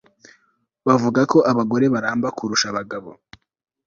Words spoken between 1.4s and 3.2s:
abagore baramba kurusha abagabo